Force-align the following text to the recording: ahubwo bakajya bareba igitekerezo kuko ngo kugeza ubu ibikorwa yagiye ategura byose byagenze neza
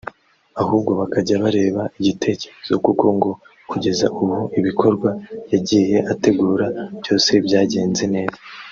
ahubwo 0.61 0.91
bakajya 0.99 1.35
bareba 1.43 1.81
igitekerezo 1.99 2.73
kuko 2.85 3.05
ngo 3.15 3.31
kugeza 3.69 4.05
ubu 4.21 4.39
ibikorwa 4.59 5.09
yagiye 5.51 5.97
ategura 6.13 6.65
byose 6.99 7.31
byagenze 7.45 8.03
neza 8.15 8.39